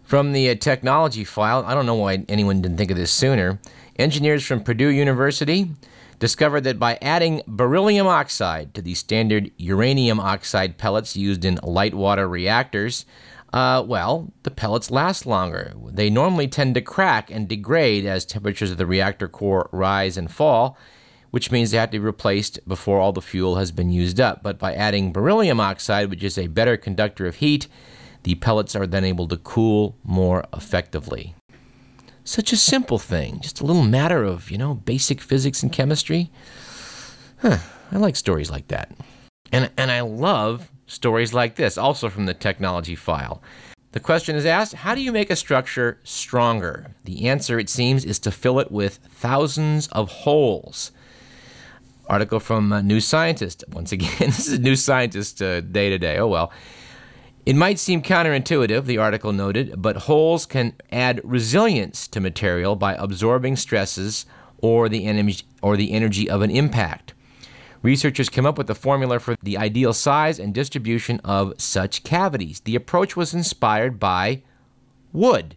From 0.05 0.33
the 0.33 0.51
uh, 0.51 0.57
technology 0.57 1.23
file, 1.23 1.65
I 1.65 1.75
don't 1.75 1.87
know 1.87 1.95
why 1.95 2.25
anyone 2.29 2.61
didn't 2.61 2.77
think 2.77 2.91
of 2.91 2.97
this 2.97 3.13
sooner. 3.13 3.61
Engineers 3.97 4.45
from 4.45 4.65
Purdue 4.65 4.89
University 4.89 5.71
discovered 6.19 6.63
that 6.63 6.79
by 6.79 6.99
adding 7.01 7.43
beryllium 7.47 8.09
oxide 8.09 8.75
to 8.75 8.83
the 8.83 8.95
standard 8.95 9.51
uranium 9.57 10.19
oxide 10.19 10.79
pellets 10.79 11.17
used 11.17 11.45
in 11.45 11.61
light 11.63 11.95
water 11.95 12.29
reactors, 12.29 13.07
uh, 13.53 13.83
well, 13.87 14.33
the 14.45 14.51
pellets 14.51 14.91
last 14.91 15.27
longer. 15.27 15.75
They 15.87 16.09
normally 16.09 16.47
tend 16.47 16.75
to 16.75 16.81
crack 16.81 17.31
and 17.31 17.49
degrade 17.49 18.07
as 18.07 18.25
temperatures 18.25 18.71
of 18.71 18.79
the 18.79 18.87
reactor 18.87 19.29
core 19.29 19.69
rise 19.73 20.17
and 20.17 20.31
fall, 20.31 20.79
which 21.31 21.51
means 21.51 21.71
they 21.71 21.79
have 21.79 21.91
to 21.91 21.99
be 21.99 22.05
replaced 22.05 22.67
before 22.69 23.01
all 23.01 23.13
the 23.13 23.21
fuel 23.21 23.57
has 23.57 23.73
been 23.73 23.91
used 23.91 24.21
up. 24.21 24.43
But 24.43 24.59
by 24.59 24.75
adding 24.75 25.13
beryllium 25.13 25.61
oxide, 25.61 26.11
which 26.11 26.23
is 26.23 26.39
a 26.39 26.47
better 26.47 26.77
conductor 26.77 27.27
of 27.27 27.37
heat, 27.37 27.67
the 28.23 28.37
pellets 28.37 28.77
are 28.77 28.87
then 28.87 29.05
able 29.05 29.27
to 29.29 29.37
cool 29.37 29.97
more 30.05 30.45
effectively. 30.55 31.35
Such 32.23 32.53
a 32.53 32.57
simple 32.57 32.99
thing, 32.99 33.41
just 33.41 33.61
a 33.61 33.67
little 33.67 33.83
matter 33.83 34.23
of, 34.23 34.51
you 34.51 34.59
know, 34.59 34.75
basic 34.75 35.21
physics 35.21 35.63
and 35.63 35.73
chemistry. 35.73 36.31
Huh, 37.39 37.59
I 37.91 37.97
like 37.97 38.15
stories 38.15 38.51
like 38.51 38.69
that. 38.69 38.93
And, 39.51 39.71
and 39.77 39.91
I 39.91 40.03
love 40.03 40.71
stories 40.91 41.33
like 41.33 41.55
this, 41.55 41.79
also 41.79 42.09
from 42.09 42.27
the 42.27 42.35
technology 42.35 42.97
file. 42.97 43.43
The 43.93 44.01
question 44.01 44.37
is 44.37 44.47
asked 44.47 44.75
How 44.75 44.95
do 44.95 45.01
you 45.01 45.13
make 45.13 45.31
a 45.31 45.37
structure 45.37 45.99
stronger? 46.05 46.95
The 47.05 47.29
answer, 47.29 47.59
it 47.59 47.69
seems, 47.69 48.05
is 48.05 48.19
to 48.21 48.31
fill 48.31 48.61
it 48.61 48.71
with 48.71 48.99
thousands 49.11 49.89
of 49.89 50.11
holes. 50.11 50.93
Article 52.09 52.41
from 52.41 52.73
uh, 52.73 52.83
New 52.83 53.01
Scientist. 53.01 53.65
Once 53.73 53.93
again, 53.93 54.11
this 54.19 54.49
is 54.49 54.59
New 54.59 54.77
Scientist 54.77 55.41
uh, 55.41 55.61
day 55.61 55.91
to 55.91 55.99
day. 55.99 56.19
Oh 56.19 56.29
well. 56.29 56.53
It 57.47 57.57
might 57.57 57.79
seem 57.79 58.03
counterintuitive, 58.03 58.85
the 58.85 58.99
article 58.99 59.33
noted, 59.33 59.81
but 59.81 59.97
holes 59.97 60.45
can 60.45 60.75
add 60.93 61.23
resilience 61.25 62.07
to 62.09 62.21
material 62.21 62.77
by 62.77 62.95
absorbing 62.95 63.57
stresses 63.57 64.27
or 64.59 64.91
the, 64.91 65.07
energy, 65.07 65.45
or 65.63 65.79
the 65.79 65.93
energy 65.93 66.29
of 66.29 66.43
an 66.43 66.51
impact. 66.51 67.15
Researchers 67.83 68.29
came 68.29 68.45
up 68.45 68.59
with 68.59 68.67
the 68.67 68.75
formula 68.75 69.19
for 69.19 69.37
the 69.43 69.57
ideal 69.57 69.95
size 69.95 70.39
and 70.39 70.53
distribution 70.53 71.19
of 71.25 71.55
such 71.59 72.05
cavities. 72.05 72.61
The 72.61 72.77
approach 72.77 73.17
was 73.17 73.33
inspired 73.33 73.99
by 73.99 74.43
wood, 75.13 75.57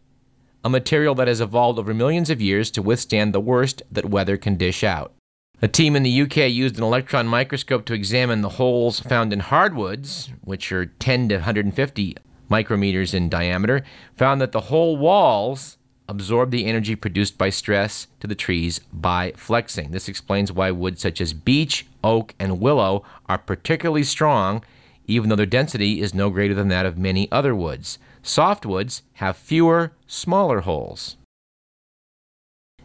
a 0.63 0.69
material 0.69 1.15
that 1.15 1.27
has 1.27 1.41
evolved 1.41 1.79
over 1.79 1.93
millions 1.93 2.29
of 2.29 2.41
years 2.41 2.71
to 2.71 2.81
withstand 2.81 3.33
the 3.33 3.41
worst 3.41 3.83
that 3.91 4.09
weather 4.09 4.37
can 4.37 4.55
dish 4.55 4.85
out. 4.85 5.13
A 5.61 5.67
team 5.67 5.95
in 5.95 6.03
the 6.03 6.21
UK 6.21 6.49
used 6.49 6.77
an 6.77 6.83
electron 6.83 7.27
microscope 7.27 7.85
to 7.85 7.93
examine 7.93 8.41
the 8.41 8.49
holes 8.49 9.01
found 9.01 9.33
in 9.33 9.39
hardwoods, 9.41 10.29
which 10.43 10.71
are 10.71 10.85
10 10.85 11.29
to 11.29 11.35
150 11.35 12.17
micrometers 12.49 13.13
in 13.13 13.29
diameter, 13.29 13.83
found 14.15 14.39
that 14.39 14.51
the 14.53 14.61
whole 14.61 14.95
walls 14.95 15.77
absorb 16.13 16.51
the 16.51 16.65
energy 16.65 16.95
produced 16.95 17.37
by 17.37 17.49
stress 17.49 18.07
to 18.19 18.27
the 18.27 18.35
trees 18.35 18.79
by 18.91 19.33
flexing. 19.35 19.91
This 19.91 20.07
explains 20.07 20.51
why 20.51 20.71
woods 20.71 21.01
such 21.01 21.19
as 21.19 21.33
beech, 21.33 21.85
oak, 22.03 22.35
and 22.39 22.59
willow 22.59 23.03
are 23.27 23.37
particularly 23.37 24.03
strong, 24.03 24.63
even 25.07 25.29
though 25.29 25.35
their 25.35 25.45
density 25.45 26.01
is 26.01 26.13
no 26.13 26.29
greater 26.29 26.53
than 26.53 26.67
that 26.69 26.85
of 26.85 26.97
many 26.97 27.31
other 27.31 27.55
woods. 27.55 27.97
Softwoods 28.23 29.01
have 29.13 29.35
fewer, 29.35 29.91
smaller 30.07 30.61
holes. 30.61 31.17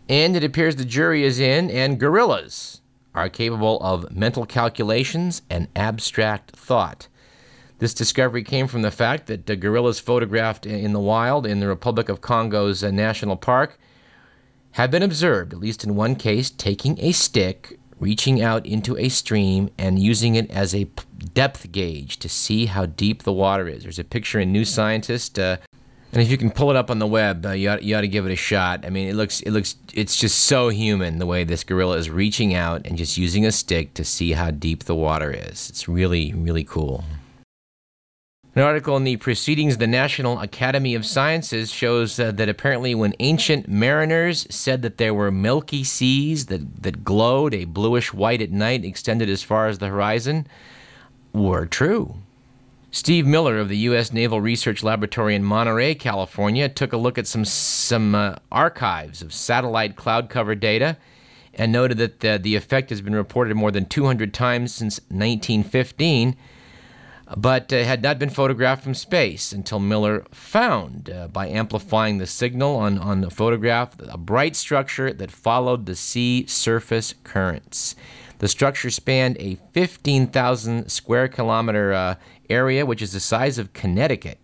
And 0.09 0.35
it 0.35 0.43
appears 0.43 0.77
the 0.77 0.85
jury 0.85 1.23
is 1.23 1.39
in, 1.39 1.71
and 1.71 2.01
gorillas 2.01 2.81
are 3.15 3.29
capable 3.29 3.79
of 3.81 4.11
mental 4.11 4.47
calculations 4.47 5.43
and 5.51 5.69
abstract 5.77 6.57
thought. 6.57 7.09
This 7.79 7.95
discovery 7.95 8.43
came 8.43 8.67
from 8.67 8.83
the 8.83 8.91
fact 8.91 9.29
that 9.29 9.47
the 9.47 9.55
gorillas 9.55 10.01
photographed 10.01 10.67
in 10.67 10.93
the 10.93 11.01
wild 11.01 11.47
in 11.47 11.61
the 11.61 11.69
Republic 11.69 12.09
of 12.09 12.21
Congo's 12.21 12.83
uh, 12.83 12.91
national 12.91 13.37
park 13.37 13.79
have 14.73 14.91
been 14.91 15.03
observed, 15.03 15.53
at 15.53 15.61
least 15.61 15.85
in 15.85 15.95
one 15.95 16.17
case, 16.17 16.51
taking 16.51 16.99
a 17.01 17.13
stick, 17.13 17.79
reaching 18.01 18.43
out 18.43 18.67
into 18.67 18.97
a 18.99 19.09
stream, 19.09 19.71
and 19.79 20.01
using 20.01 20.35
it 20.35 20.51
as 20.51 20.75
a 20.75 20.89
depth 21.35 21.71
gauge 21.71 22.19
to 22.19 22.29
see 22.29 22.67
how 22.67 22.87
deep 22.87 23.23
the 23.23 23.33
water 23.33 23.69
is. 23.69 23.85
There's 23.85 23.99
a 23.99 24.05
picture 24.05 24.41
in 24.41 24.53
New 24.53 24.65
Scientist. 24.65 25.39
Uh, 25.39 25.59
and 26.13 26.23
if 26.23 26.31
you 26.31 26.39
can 26.39 26.51
pull 26.51 26.71
it 26.71 26.77
up 26.77 26.91
on 26.91 26.99
the 26.99 27.07
web, 27.07 27.47
uh, 27.47 27.51
you, 27.51 27.71
ought, 27.71 27.83
you 27.83 27.95
ought 27.95 28.01
to 28.01 28.09
give 28.09 28.27
it 28.27 28.33
a 28.33 28.37
shot. 28.37 28.85
I 28.85 28.91
mean, 28.91 29.09
it 29.09 29.15
looks, 29.15 29.41
it 29.43 29.51
looks, 29.51 29.77
it's 29.95 30.17
just 30.17 30.39
so 30.39 30.69
human 30.69 31.19
the 31.19 31.27
way 31.27 31.45
this 31.45 31.63
gorilla 31.63 31.97
is 31.97 32.11
reaching 32.11 32.55
out 32.55 32.87
and 32.87 32.99
just 32.99 33.19
using 33.19 33.47
a 33.47 33.53
stick 33.53 33.95
to 33.95 34.05
see 34.05 34.33
how 34.33 34.51
deep 34.51 34.85
the 34.85 34.95
water 34.97 35.31
is. 35.31 35.71
It's 35.71 35.87
really, 35.87 36.33
really 36.35 36.65
cool. 36.65 37.05
An 38.55 38.63
article 38.63 38.97
in 38.97 39.05
the 39.05 39.17
Proceedings 39.19 39.75
of 39.75 39.79
the 39.79 39.87
National 39.87 40.41
Academy 40.41 40.95
of 40.95 41.05
Sciences 41.05 41.71
shows 41.71 42.19
uh, 42.19 42.33
that 42.33 42.49
apparently, 42.49 42.95
when 42.95 43.15
ancient 43.21 43.69
mariners 43.69 44.47
said 44.51 44.83
that 44.83 44.97
there 44.97 45.13
were 45.13 45.31
milky 45.31 45.85
seas 45.85 46.47
that, 46.47 46.83
that 46.83 47.05
glowed 47.05 47.55
a 47.55 47.67
bluish 47.67 48.13
white 48.13 48.41
at 48.41 48.51
night, 48.51 48.85
extended 48.85 49.29
as 49.29 49.43
far 49.43 49.69
as 49.69 49.79
the 49.79 49.89
horizon, 49.89 50.47
were 51.33 51.67
true. 51.67 52.15
Steve 52.91 53.27
Miller 53.27 53.59
of 53.59 53.69
the 53.69 53.77
U.S. 53.79 54.15
Naval 54.15 54.41
Research 54.41 54.83
Laboratory 54.83 55.35
in 55.35 55.45
Monterey, 55.45 55.95
California, 55.95 56.71
took 56.71 56.95
a 56.95 56.97
look 56.97 57.19
at 57.19 57.27
some, 57.27 57.45
some 57.45 58.15
uh, 58.15 58.37
archives 58.51 59.21
of 59.21 59.33
satellite 59.33 59.95
cloud 59.95 60.31
cover 60.31 60.55
data 60.55 60.97
and 61.53 61.71
noted 61.71 61.99
that 61.99 62.21
the, 62.21 62.39
the 62.43 62.57
effect 62.57 62.89
has 62.89 63.03
been 63.03 63.15
reported 63.15 63.57
more 63.57 63.71
than 63.71 63.85
200 63.85 64.33
times 64.33 64.73
since 64.73 65.01
1915 65.11 66.35
but 67.37 67.73
uh, 67.73 67.85
had 67.85 68.03
not 68.03 68.19
been 68.19 68.31
photographed 68.31 68.83
from 68.83 68.95
space 68.95 69.53
until 69.53 69.79
Miller 69.79 70.25
found, 70.33 71.11
uh, 71.11 71.29
by 71.29 71.49
amplifying 71.49 72.19
the 72.19 72.27
signal 72.27 72.77
on, 72.77 72.99
on 72.99 73.21
the 73.21 73.31
photograph, 73.31 73.95
a 74.09 74.17
bright 74.17 74.57
structure 74.57 75.13
that 75.13 75.31
followed 75.31 75.87
the 75.87 75.95
sea 75.95 76.47
surface 76.47 77.15
currents. 77.25 77.95
The 78.39 78.49
structure 78.49 78.91
spanned 78.91 79.37
a 79.41 79.59
15,000 79.73 80.91
square 80.91 81.29
kilometer 81.29 81.93
uh, 81.93 82.15
area, 82.49 82.87
which 82.87 83.03
is 83.03 83.13
the 83.13 83.21
size 83.21 83.59
of 83.59 83.73
Connecticut. 83.73 84.39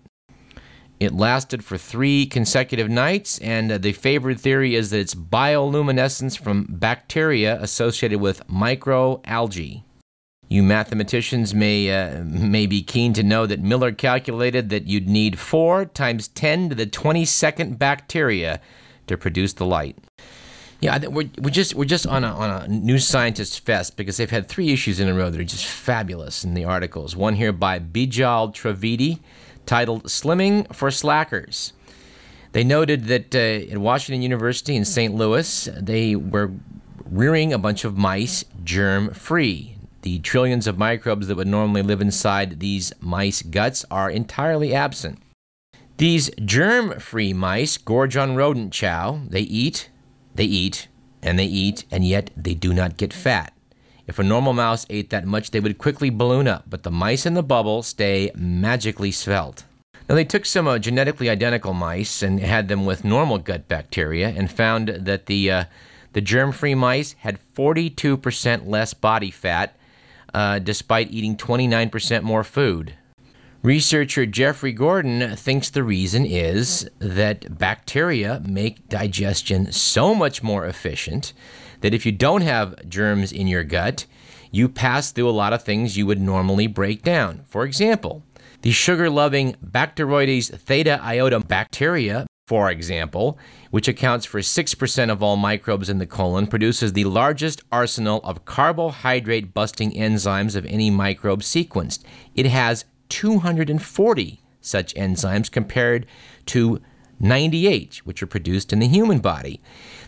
It 1.01 1.13
lasted 1.13 1.65
for 1.65 1.77
three 1.77 2.27
consecutive 2.27 2.89
nights, 2.89 3.39
and 3.39 3.71
uh, 3.71 3.79
the 3.79 3.93
favored 3.93 4.41
theory 4.41 4.75
is 4.75 4.91
that 4.91 5.01
it's 5.01 5.15
bioluminescence 5.15 6.39
from 6.39 6.67
bacteria 6.69 7.61
associated 7.61 8.21
with 8.21 8.47
microalgae. 8.47 9.83
You 10.49 10.63
mathematicians 10.63 11.55
may, 11.55 11.91
uh, 11.91 12.23
may 12.25 12.67
be 12.67 12.83
keen 12.83 13.13
to 13.15 13.23
know 13.23 13.47
that 13.47 13.61
Miller 13.61 13.93
calculated 13.93 14.69
that 14.69 14.87
you'd 14.87 15.09
need 15.09 15.39
4 15.39 15.87
times 15.87 16.29
10 16.29 16.69
to 16.71 16.75
the 16.75 16.87
22nd 16.87 17.79
bacteria 17.79 18.61
to 19.07 19.17
produce 19.17 19.55
the 19.55 19.67
light. 19.67 19.97
Yeah, 20.81 20.99
we're, 21.07 21.31
we're 21.41 21.51
just 21.51 21.75
we're 21.75 21.87
just 21.87 22.07
on 22.07 22.25
a, 22.25 22.29
on 22.29 22.51
a 22.51 22.69
New 22.69 22.99
Scientist 22.99 23.61
Fest 23.61 23.97
because 23.97 24.19
they've 24.19 24.31
had 24.31 24.49
three 24.49 24.71
issues 24.71 25.01
in 25.01 25.09
a 25.09 25.15
row 25.15 25.31
that 25.31 25.41
are 25.41 25.45
just 25.45 25.65
fabulous 25.65 26.45
in 26.45 26.53
the 26.53 26.65
articles. 26.65 27.17
One 27.17 27.37
here 27.37 27.53
by 27.53 27.79
Bijal 27.79 28.53
Trivedi 28.53 29.21
titled 29.65 30.05
Slimming 30.05 30.71
for 30.75 30.91
Slackers. 30.91 31.73
They 32.53 32.65
noted 32.65 33.07
that 33.07 33.35
uh, 33.35 33.73
at 33.73 33.79
Washington 33.79 34.21
University 34.21 34.77
in 34.77 34.85
St. 34.85 35.15
Louis, 35.15 35.69
they 35.75 36.17
were 36.17 36.53
rearing 37.11 37.53
a 37.53 37.59
bunch 37.59 37.85
of 37.85 37.97
mice 37.97 38.45
germ 38.63 39.11
free. 39.15 39.74
The 40.05 40.19
trillions 40.19 40.67
of 40.67 40.77
microbes 40.77 41.29
that 41.29 41.37
would 41.39 41.47
normally 41.47 41.81
live 41.81 42.03
inside 42.03 42.61
these 42.61 42.93
mice 43.01 43.41
guts 43.41 43.87
are 43.91 44.11
entirely 44.11 44.75
absent. 44.75 45.19
These 45.97 46.31
germ 46.45 47.01
free 47.01 47.33
mice 47.33 47.79
gorge 47.79 48.15
on 48.15 48.37
rodent 48.37 48.75
chow. 48.75 49.23
They 49.27 49.41
eat, 49.41 49.89
they 50.35 50.45
eat, 50.45 50.89
and 51.23 51.39
they 51.39 51.47
eat, 51.47 51.87
and 51.91 52.07
yet 52.07 52.29
they 52.37 52.53
do 52.53 52.75
not 52.75 52.99
get 52.99 53.15
fat. 53.15 53.55
If 54.07 54.19
a 54.19 54.23
normal 54.23 54.53
mouse 54.53 54.85
ate 54.91 55.09
that 55.09 55.27
much, 55.27 55.53
they 55.53 55.61
would 55.61 55.79
quickly 55.79 56.11
balloon 56.11 56.49
up, 56.49 56.65
but 56.69 56.83
the 56.83 56.91
mice 56.91 57.25
in 57.25 57.33
the 57.33 57.43
bubble 57.43 57.83
stay 57.83 58.31
magically 58.35 59.11
svelte. 59.11 59.65
Now, 60.07 60.17
they 60.17 60.27
took 60.27 60.45
some 60.45 60.67
uh, 60.67 60.79
genetically 60.79 61.31
identical 61.31 61.73
mice 61.73 62.23
and 62.23 62.41
had 62.41 62.69
them 62.69 62.85
with 62.85 63.07
normal 63.07 63.39
gut 63.39 63.69
bacteria 63.69 64.29
and 64.29 64.51
found 64.51 64.89
that 64.89 65.25
the, 65.25 65.51
uh, 65.51 65.65
the 66.13 66.21
germ 66.21 66.53
free 66.53 66.75
mice 66.75 67.15
had 67.21 67.39
42% 67.57 68.67
less 68.67 68.93
body 68.93 69.31
fat 69.31 69.75
uh, 70.35 70.59
despite 70.59 71.11
eating 71.11 71.37
29% 71.37 72.23
more 72.23 72.45
food. 72.45 72.95
Researcher 73.63 74.27
Jeffrey 74.27 74.73
Gordon 74.73 75.37
thinks 75.37 75.71
the 75.71 75.83
reason 75.83 76.27
is 76.27 76.91
that 76.99 77.57
bacteria 77.57 78.43
make 78.45 78.91
digestion 78.91 79.73
so 79.73 80.15
much 80.15 80.43
more 80.43 80.67
efficient 80.67 81.33
that 81.81 81.95
if 81.95 82.05
you 82.05 82.13
don't 82.13 82.43
have 82.43 82.89
germs 82.91 83.33
in 83.33 83.47
your 83.47 83.65
gut, 83.65 84.05
you 84.51 84.69
pass 84.69 85.13
through 85.13 85.29
a 85.29 85.31
lot 85.31 85.55
of 85.55 85.63
things 85.63 85.97
you 85.97 86.07
would 86.07 86.21
normally 86.21 86.67
break 86.67 87.03
down. 87.03 87.43
For 87.47 87.65
example, 87.65 88.23
the 88.61 88.71
sugar 88.71 89.09
loving 89.09 89.57
Bacteroides 89.65 90.51
theta 90.59 91.01
iota 91.03 91.41
bacteria 91.41 92.27
for 92.47 92.71
example, 92.71 93.39
which 93.71 93.89
accounts 93.89 94.27
for 94.27 94.41
6% 94.41 95.11
of 95.11 95.23
all 95.23 95.37
microbes 95.37 95.89
in 95.89 95.99
the 95.99 96.07
colon, 96.07 96.47
produces 96.47 96.93
the 96.93 97.05
largest 97.05 97.63
arsenal 97.73 98.21
of 98.23 98.45
carbohydrate 98.45 99.55
busting 99.55 99.93
enzymes 99.93 100.55
of 100.55 100.67
any 100.67 100.91
microbe 100.91 101.41
sequenced. 101.41 102.03
It 102.35 102.47
has 102.47 102.85
240 103.09 104.41
such 104.61 104.95
enzymes 104.95 105.51
compared 105.51 106.07
to 106.47 106.81
98, 107.21 108.03
which 108.05 108.23
are 108.23 108.27
produced 108.27 108.73
in 108.73 108.79
the 108.79 108.89
human 108.89 109.21
body. 109.21 109.61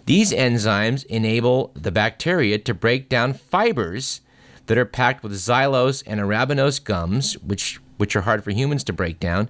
These 0.04 0.32
enzymes 0.32 1.06
enable 1.06 1.72
the 1.74 1.92
bacteria 1.92 2.58
to 2.58 2.74
break 2.74 3.08
down 3.08 3.32
fibers 3.32 4.20
that 4.66 4.78
are 4.78 4.84
packed 4.84 5.22
with 5.22 5.32
xylose 5.32 6.02
and 6.06 6.20
arabinose 6.20 6.82
gums, 6.82 7.34
which, 7.38 7.80
which 7.96 8.16
are 8.16 8.22
hard 8.22 8.42
for 8.44 8.50
humans 8.50 8.84
to 8.84 8.92
break 8.92 9.20
down, 9.20 9.48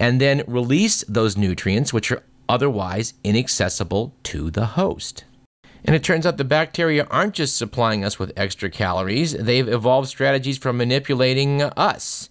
and 0.00 0.20
then 0.20 0.42
release 0.46 1.04
those 1.08 1.36
nutrients 1.36 1.92
which 1.92 2.10
are 2.10 2.22
otherwise 2.48 3.14
inaccessible 3.22 4.14
to 4.24 4.50
the 4.50 4.66
host. 4.66 5.24
And 5.84 5.94
it 5.94 6.02
turns 6.02 6.24
out 6.24 6.38
the 6.38 6.44
bacteria 6.44 7.06
aren't 7.10 7.34
just 7.34 7.56
supplying 7.56 8.04
us 8.04 8.18
with 8.18 8.32
extra 8.36 8.70
calories, 8.70 9.32
they've 9.32 9.68
evolved 9.68 10.08
strategies 10.08 10.58
for 10.58 10.72
manipulating 10.72 11.62
us. 11.62 12.30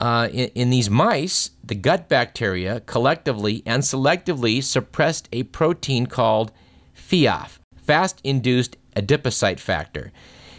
Uh, 0.00 0.28
in, 0.32 0.48
in, 0.54 0.70
these 0.70 0.88
mice, 0.88 1.50
the 1.62 1.74
gut 1.74 2.08
bacteria 2.08 2.80
collectively 2.80 3.62
and 3.66 3.82
selectively 3.82 4.62
suppressed 4.62 5.28
a 5.30 5.42
protein 5.44 6.06
called 6.06 6.52
FIAF, 6.94 7.58
fast 7.76 8.18
induced 8.24 8.76
adipocyte 8.96 9.60
factor. 9.60 10.10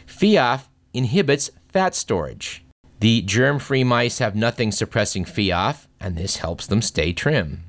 FIAF 0.05 0.67
inhibits 0.93 1.50
fat 1.70 1.96
storage. 1.96 2.63
The 3.01 3.24
germ 3.24 3.58
free 3.58 3.84
mice 3.84 4.20
have 4.20 4.36
nothing 4.36 4.72
suppressing 4.72 5.25
FIAF, 5.25 5.88
and 6.00 6.15
this 6.15 6.38
helps 6.38 6.67
them 6.67 6.84
stay 6.84 7.13
trim. 7.13 7.63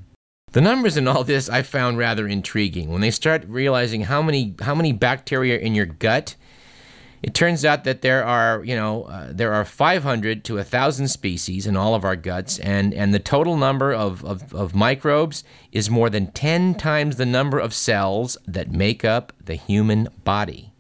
The 0.52 0.60
numbers 0.60 0.98
in 0.98 1.08
all 1.08 1.24
this 1.24 1.48
I 1.48 1.62
found 1.62 1.96
rather 1.96 2.28
intriguing. 2.28 2.90
When 2.90 3.00
they 3.00 3.10
start 3.10 3.46
realizing 3.48 4.02
how 4.02 4.20
many 4.20 4.54
how 4.60 4.74
many 4.74 4.92
bacteria 4.92 5.58
in 5.58 5.74
your 5.74 5.86
gut, 5.86 6.36
it 7.22 7.32
turns 7.32 7.64
out 7.64 7.84
that 7.84 8.02
there 8.02 8.22
are 8.22 8.62
you 8.62 8.76
know 8.76 9.04
uh, 9.04 9.28
there 9.32 9.54
are 9.54 9.64
500 9.64 10.44
to 10.44 10.56
1,000 10.56 11.08
species 11.08 11.66
in 11.66 11.78
all 11.78 11.94
of 11.94 12.04
our 12.04 12.16
guts, 12.16 12.58
and 12.58 12.92
and 12.92 13.14
the 13.14 13.18
total 13.18 13.56
number 13.56 13.90
of, 13.90 14.22
of, 14.26 14.54
of 14.54 14.74
microbes 14.74 15.44
is 15.72 15.88
more 15.88 16.10
than 16.10 16.30
10 16.32 16.74
times 16.74 17.16
the 17.16 17.24
number 17.24 17.58
of 17.58 17.72
cells 17.72 18.36
that 18.46 18.70
make 18.70 19.02
up 19.02 19.32
the 19.42 19.54
human 19.54 20.08
body. 20.24 20.71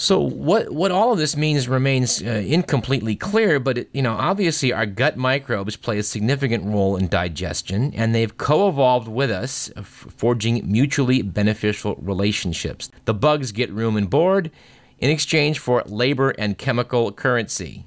So 0.00 0.20
what 0.20 0.70
what 0.70 0.92
all 0.92 1.12
of 1.12 1.18
this 1.18 1.36
means 1.36 1.68
remains 1.68 2.22
uh, 2.22 2.26
incompletely 2.46 3.16
clear, 3.16 3.58
but 3.58 3.78
it, 3.78 3.90
you 3.92 4.00
know 4.00 4.12
obviously 4.12 4.72
our 4.72 4.86
gut 4.86 5.16
microbes 5.16 5.74
play 5.74 5.98
a 5.98 6.04
significant 6.04 6.64
role 6.64 6.94
in 6.96 7.08
digestion, 7.08 7.92
and 7.96 8.14
they've 8.14 8.38
co-evolved 8.38 9.08
with 9.08 9.28
us, 9.28 9.72
uh, 9.74 9.82
forging 9.82 10.62
mutually 10.70 11.22
beneficial 11.22 11.96
relationships. 11.96 12.92
The 13.06 13.12
bugs 13.12 13.50
get 13.50 13.72
room 13.72 13.96
and 13.96 14.08
board 14.08 14.52
in 15.00 15.10
exchange 15.10 15.58
for 15.58 15.82
labor 15.86 16.30
and 16.30 16.56
chemical 16.56 17.10
currency. 17.10 17.84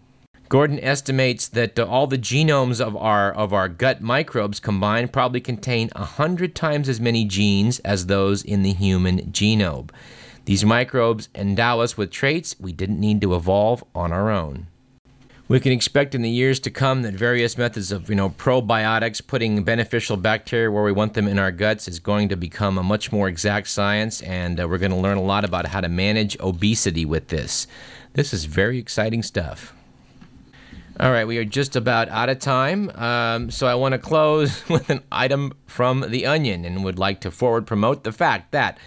Gordon 0.49 0.81
estimates 0.81 1.47
that 1.47 1.79
uh, 1.79 1.85
all 1.85 2.07
the 2.07 2.17
genomes 2.17 2.81
of 2.81 2.97
our 2.97 3.31
of 3.31 3.53
our 3.53 3.69
gut 3.69 4.01
microbes 4.01 4.59
combined 4.59 5.13
probably 5.13 5.39
contain 5.39 5.89
hundred 5.95 6.55
times 6.55 6.89
as 6.89 6.99
many 6.99 7.23
genes 7.23 7.79
as 7.79 8.07
those 8.07 8.43
in 8.43 8.63
the 8.63 8.73
human 8.73 9.31
genome. 9.31 9.89
These 10.45 10.65
microbes 10.65 11.29
endow 11.35 11.81
us 11.81 11.97
with 11.97 12.11
traits 12.11 12.55
we 12.59 12.73
didn't 12.73 12.99
need 12.99 13.21
to 13.21 13.35
evolve 13.35 13.83
on 13.93 14.11
our 14.11 14.31
own. 14.31 14.67
We 15.47 15.59
can 15.59 15.73
expect 15.73 16.15
in 16.15 16.21
the 16.21 16.29
years 16.29 16.61
to 16.61 16.71
come 16.71 17.01
that 17.01 17.13
various 17.13 17.57
methods 17.57 17.91
of, 17.91 18.09
you 18.09 18.15
know, 18.15 18.29
probiotics, 18.29 19.25
putting 19.25 19.63
beneficial 19.65 20.15
bacteria 20.15 20.71
where 20.71 20.83
we 20.83 20.93
want 20.93 21.13
them 21.13 21.27
in 21.27 21.37
our 21.37 21.51
guts, 21.51 21.89
is 21.89 21.99
going 21.99 22.29
to 22.29 22.37
become 22.37 22.77
a 22.77 22.83
much 22.83 23.11
more 23.11 23.27
exact 23.27 23.67
science, 23.67 24.21
and 24.21 24.61
uh, 24.61 24.67
we're 24.67 24.77
going 24.77 24.91
to 24.91 24.97
learn 24.97 25.17
a 25.17 25.21
lot 25.21 25.43
about 25.43 25.65
how 25.65 25.81
to 25.81 25.89
manage 25.89 26.39
obesity 26.39 27.03
with 27.03 27.27
this. 27.27 27.67
This 28.13 28.33
is 28.33 28.45
very 28.45 28.77
exciting 28.79 29.23
stuff. 29.23 29.73
All 31.01 31.11
right, 31.11 31.25
we 31.25 31.37
are 31.37 31.43
just 31.43 31.75
about 31.75 32.07
out 32.07 32.29
of 32.29 32.39
time, 32.39 32.89
um, 32.91 33.51
so 33.51 33.67
I 33.67 33.75
want 33.75 33.91
to 33.91 33.99
close 33.99 34.65
with 34.69 34.89
an 34.89 35.03
item 35.11 35.51
from 35.65 36.05
The 36.07 36.25
Onion 36.25 36.63
and 36.63 36.83
would 36.85 36.97
like 36.97 37.19
to 37.21 37.31
forward 37.31 37.67
promote 37.67 38.05
the 38.05 38.13
fact 38.13 38.53
that 38.53 38.77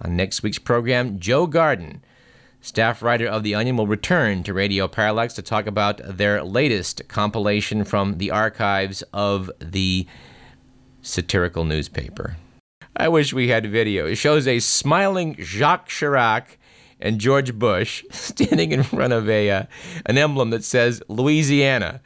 on 0.00 0.16
next 0.16 0.42
week's 0.42 0.58
program, 0.58 1.18
Joe 1.18 1.46
Garden, 1.46 2.02
staff 2.60 3.02
writer 3.02 3.26
of 3.26 3.42
The 3.42 3.54
Onion, 3.54 3.76
will 3.76 3.86
return 3.86 4.42
to 4.44 4.54
Radio 4.54 4.88
Parallax 4.88 5.34
to 5.34 5.42
talk 5.42 5.66
about 5.66 6.00
their 6.04 6.42
latest 6.42 7.08
compilation 7.08 7.84
from 7.84 8.18
the 8.18 8.30
archives 8.30 9.02
of 9.12 9.50
the 9.60 10.06
satirical 11.02 11.64
newspaper. 11.64 12.36
I 12.96 13.08
wish 13.08 13.32
we 13.32 13.48
had 13.48 13.66
video. 13.70 14.06
It 14.06 14.16
shows 14.16 14.46
a 14.46 14.58
smiling 14.58 15.36
Jacques 15.38 15.88
Chirac 15.88 16.56
and 17.00 17.20
George 17.20 17.54
Bush 17.54 18.04
standing 18.10 18.72
in 18.72 18.82
front 18.82 19.12
of 19.12 19.28
a 19.28 19.50
uh, 19.50 19.62
an 20.06 20.18
emblem 20.18 20.50
that 20.50 20.64
says 20.64 21.02
Louisiana. 21.08 22.00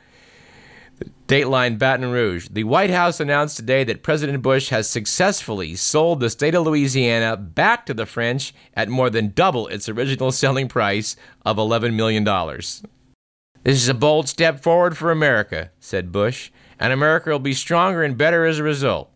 Dateline 1.33 1.79
Baton 1.79 2.11
Rouge. 2.13 2.49
The 2.51 2.65
White 2.65 2.91
House 2.91 3.19
announced 3.19 3.57
today 3.57 3.85
that 3.85 4.03
President 4.03 4.43
Bush 4.43 4.69
has 4.69 4.87
successfully 4.87 5.75
sold 5.77 6.21
the 6.21 6.29
state 6.29 6.55
of 6.55 6.67
Louisiana 6.67 7.39
back 7.39 7.87
to 7.87 7.95
the 7.95 8.05
French 8.05 8.53
at 8.75 8.91
more 8.91 9.09
than 9.09 9.33
double 9.33 9.67
its 9.69 9.89
original 9.89 10.31
selling 10.31 10.69
price 10.69 11.17
of 11.47 11.57
$11 11.57 11.95
million. 11.95 12.23
This 12.23 12.85
is 13.65 13.89
a 13.89 13.95
bold 13.95 14.29
step 14.29 14.61
forward 14.63 14.99
for 14.99 15.11
America, 15.11 15.71
said 15.81 16.13
Bush, 16.13 16.51
and 16.79 16.93
America 16.93 17.31
will 17.31 17.39
be 17.39 17.55
stronger 17.55 18.03
and 18.03 18.19
better 18.19 18.45
as 18.45 18.59
a 18.59 18.63
result. 18.63 19.11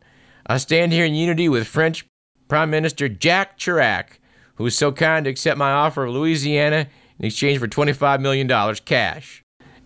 I 0.46 0.56
stand 0.56 0.94
here 0.94 1.04
in 1.04 1.14
unity 1.14 1.50
with 1.50 1.66
French 1.66 2.06
Prime 2.48 2.70
Minister 2.70 3.10
Jacques 3.10 3.58
Chirac, 3.58 4.20
who 4.54 4.64
was 4.64 4.74
so 4.74 4.90
kind 4.90 5.24
to 5.24 5.30
accept 5.30 5.58
my 5.58 5.70
offer 5.70 6.06
of 6.06 6.14
Louisiana 6.14 6.88
in 7.18 7.26
exchange 7.26 7.58
for 7.58 7.68
$25 7.68 8.20
million 8.20 8.48
cash. 8.86 9.42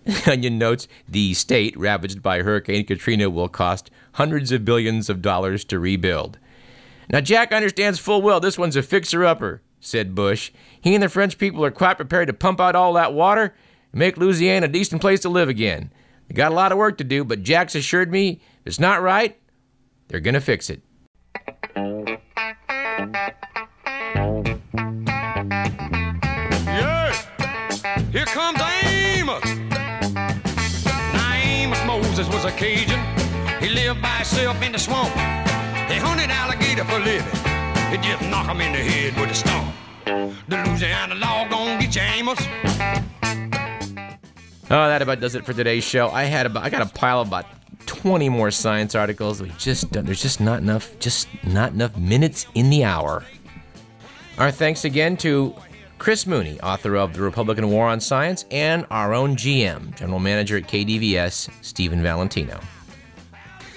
Onion 0.27 0.59
notes 0.59 0.89
the 1.09 1.35
state 1.35 1.77
ravaged 1.77 2.23
by 2.23 2.43
Hurricane 2.43 2.87
Katrina 2.87 3.31
will 3.31 3.49
cost 3.49 3.91
hundreds 4.13 4.53
of 4.53 4.65
billions 4.65 5.11
of 5.11 5.23
dollars 5.23 5.65
to 5.67 5.79
rebuild. 5.79 6.39
Now, 7.11 7.21
Jack 7.21 7.53
understands 7.53 7.99
full 7.99 8.23
well 8.23 8.41
this 8.41 8.59
one's 8.59 8.77
a 8.77 8.83
fixer 8.83 9.25
upper, 9.25 9.63
said 9.81 10.15
Bush. 10.15 10.53
He 10.81 10.95
and 10.95 11.03
the 11.03 11.09
French 11.09 11.39
people 11.39 11.65
are 11.65 11.71
quite 11.71 11.97
prepared 11.97 12.29
to 12.29 12.33
pump 12.33 12.61
out 12.61 12.77
all 12.77 12.93
that 12.95 13.13
water 13.13 13.55
and 13.93 13.99
make 13.99 14.17
Louisiana 14.17 14.67
a 14.67 14.69
decent 14.69 15.01
place 15.01 15.21
to 15.21 15.29
live 15.29 15.49
again. 15.49 15.93
They 16.29 16.35
got 16.35 16.53
a 16.53 16.55
lot 16.55 16.73
of 16.73 16.79
work 16.79 16.99
to 16.99 17.05
do, 17.05 17.25
but 17.25 17.43
Jack's 17.43 17.75
assured 17.75 18.13
me 18.13 18.41
if 18.61 18.67
it's 18.67 18.81
not 18.81 19.03
right, 19.03 19.37
they're 20.09 20.21
going 20.21 20.35
to 20.35 20.41
fix 20.41 20.71
it. 20.71 20.83
Cajun. 32.61 33.01
He 33.59 33.71
lived 33.71 34.03
by 34.03 34.21
himself 34.21 34.61
in 34.61 34.73
the 34.73 34.79
swamp. 34.79 35.11
He 35.89 35.97
hunted 35.97 36.29
alligator 36.31 36.85
for 36.85 36.99
living. 36.99 37.27
He 37.91 37.97
just 38.07 38.23
knock 38.29 38.49
him 38.49 38.61
in 38.61 38.73
the 38.73 38.79
head 38.79 39.19
with 39.19 39.31
a 39.31 39.35
stump. 39.35 39.75
The 40.05 40.57
Louisiana 40.67 41.15
law 41.15 41.49
gonna 41.49 41.81
get 41.81 41.97
you, 41.97 42.03
Amos. 42.03 42.39
Oh, 44.73 44.87
that 44.89 45.01
about 45.01 45.21
does 45.21 45.35
it 45.35 45.47
for 45.47 45.55
today's 45.55 45.85
show. 45.85 46.11
I 46.11 46.25
had 46.25 46.45
about 46.45 46.63
I 46.63 46.69
got 46.69 46.83
a 46.83 46.93
pile 46.93 47.23
of 47.23 47.29
about 47.29 47.47
20 47.87 48.29
more 48.29 48.51
science 48.51 48.95
articles. 48.95 49.41
We 49.41 49.51
just 49.57 49.91
there's 49.91 50.21
just 50.21 50.39
not 50.39 50.61
enough 50.61 50.99
just 50.99 51.29
not 51.43 51.73
enough 51.73 51.97
minutes 51.97 52.47
in 52.55 52.69
the 52.69 52.85
hour. 52.85 53.25
Our 54.37 54.51
thanks 54.51 54.85
again 54.85 55.17
to 55.19 55.55
Chris 56.01 56.27
Mooney, 56.27 56.59
author 56.63 56.97
of 56.97 57.13
The 57.13 57.21
Republican 57.21 57.71
War 57.71 57.87
on 57.87 58.01
Science, 58.01 58.47
and 58.51 58.87
our 58.91 59.13
own 59.13 59.37
GM, 59.37 59.95
General 59.99 60.19
Manager 60.19 60.57
at 60.57 60.63
KDVS, 60.63 61.51
Stephen 61.61 62.03
Valentino. 62.03 62.59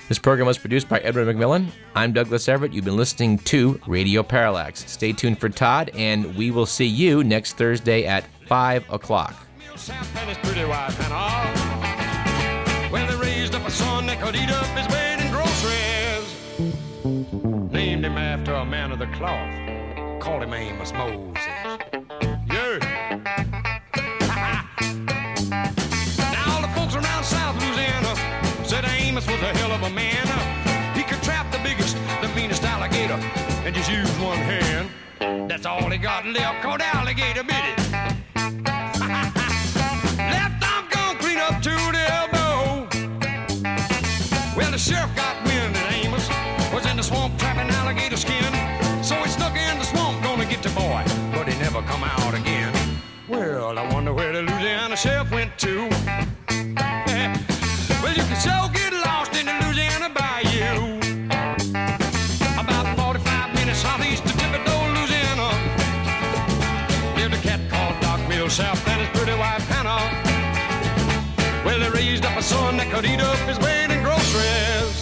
This 0.08 0.20
program 0.20 0.48
was 0.48 0.58
produced 0.58 0.88
by 0.88 1.00
Edward 1.00 1.28
McMillan. 1.28 1.68
I'm 1.96 2.14
Douglas 2.14 2.48
Everett. 2.48 2.72
You've 2.72 2.86
been 2.86 2.96
listening 2.96 3.40
to 3.40 3.78
Radio 3.88 4.24
Parallax. 4.24 4.90
Stay 4.90 5.12
tuned 5.12 5.38
for 5.38 5.50
Todd, 5.50 5.92
and 5.96 6.34
we 6.38 6.50
will 6.50 6.66
see 6.66 6.86
you 6.86 7.26
next 7.26 7.58
Thursday 7.58 8.06
at 8.06 8.24
5 8.48 8.90
o'clock. 8.90 9.36
They 9.74 9.76
raised 13.18 13.54
up 13.54 13.68
a 13.68 13.72
son 13.72 14.06
that 14.06 14.22
could 14.22 14.38
eat 14.38 14.50
up 14.50 14.66
his 14.78 14.88
in 14.96 15.30
groceries. 15.30 16.34
Named 17.74 18.06
him 18.06 18.18
after 18.18 18.54
a 18.54 18.64
man 18.64 18.94
of 18.94 19.00
the 19.00 19.08
cloth. 19.08 20.22
Called 20.22 20.44
him 20.44 20.54
Amos 20.54 20.94
Moses. 20.94 22.03
Just 33.84 33.92
use 33.92 34.20
one 34.20 34.38
hand. 34.38 34.90
That's 35.50 35.66
all 35.66 35.90
he 35.90 35.98
got 35.98 36.26
left, 36.26 36.62
called 36.64 36.82
alligator 36.82 37.44
bit 37.44 37.64
it. 37.72 37.78
Left 40.18 40.64
arm 40.72 40.86
gone 40.90 41.18
clean 41.18 41.38
up 41.38 41.62
to 41.62 41.70
the 41.70 42.06
elbow. 42.20 42.88
Well, 44.56 44.72
the 44.72 44.78
sheriff 44.78 45.14
got 45.16 45.44
wind 45.44 45.76
that 45.76 45.92
Amos 45.94 46.30
was 46.74 46.86
in 46.86 46.98
the 46.98 47.04
swamp 47.04 47.38
trapping 47.38 47.70
alligator 47.76 48.18
skin. 48.18 48.54
So 49.04 49.16
he 49.16 49.30
snuck 49.30 49.56
in 49.56 49.78
the 49.80 49.86
swamp, 49.86 50.24
gonna 50.24 50.46
get 50.46 50.64
the 50.64 50.70
boy, 50.70 51.04
but 51.34 51.48
he 51.48 51.60
never 51.60 51.82
come 51.82 52.04
out 52.04 52.34
again. 52.34 52.74
Well, 53.28 53.78
I 53.78 53.94
wonder 53.94 54.14
where 54.14 54.32
the 54.32 54.44
Louisiana 54.44 54.96
sheriff 54.96 55.32
went 55.32 55.58
to. 55.60 56.43
Son 72.44 72.76
that 72.76 72.92
could 72.92 73.06
eat 73.06 73.22
up 73.22 73.38
his 73.48 73.58
weight 73.60 73.90
in 73.90 74.04
groceries. 74.04 74.98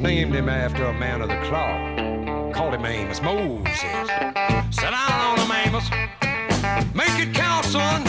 Named 0.00 0.34
him 0.34 0.48
after 0.48 0.84
a 0.86 0.92
man 0.92 1.22
of 1.22 1.28
the 1.28 1.40
claw. 1.46 2.52
Called 2.52 2.74
him 2.74 2.84
Amos 2.84 3.22
Moses. 3.22 3.78
Sit 4.70 4.90
down 4.90 5.20
on 5.28 5.38
him, 5.38 5.52
Amos. 5.52 5.88
Make 6.94 7.16
it 7.20 7.32
count, 7.32 7.64
son. 7.66 8.02